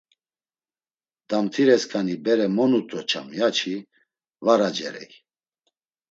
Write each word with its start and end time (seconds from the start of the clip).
Damtiresǩani 1.29 2.15
bere 2.23 2.47
mo 2.55 2.65
nut̆oçam 2.71 3.27
ya 3.39 3.47
çi; 3.57 3.75
var 4.45 4.59
acerey. 4.67 5.11